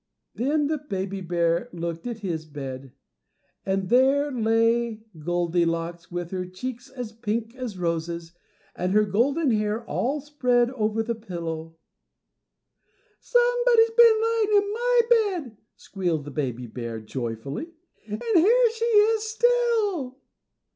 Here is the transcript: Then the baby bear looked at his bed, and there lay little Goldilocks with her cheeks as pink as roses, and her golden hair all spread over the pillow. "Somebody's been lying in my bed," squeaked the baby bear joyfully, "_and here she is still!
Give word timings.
Then 0.33 0.65
the 0.65 0.79
baby 0.79 1.21
bear 1.21 1.69
looked 1.71 2.07
at 2.07 2.21
his 2.25 2.47
bed, 2.47 2.91
and 3.67 3.89
there 3.89 4.31
lay 4.31 5.03
little 5.13 5.45
Goldilocks 5.47 6.09
with 6.09 6.31
her 6.31 6.43
cheeks 6.47 6.89
as 6.89 7.11
pink 7.11 7.53
as 7.55 7.77
roses, 7.77 8.31
and 8.75 8.93
her 8.93 9.05
golden 9.05 9.51
hair 9.51 9.85
all 9.87 10.19
spread 10.19 10.71
over 10.71 11.03
the 11.03 11.13
pillow. 11.13 11.77
"Somebody's 13.19 13.91
been 13.91 14.19
lying 14.21 14.49
in 14.53 14.73
my 14.73 15.01
bed," 15.07 15.57
squeaked 15.75 16.23
the 16.23 16.31
baby 16.31 16.65
bear 16.65 16.99
joyfully, 16.99 17.67
"_and 18.07 18.23
here 18.33 18.71
she 18.71 18.85
is 18.85 19.21
still! 19.21 20.17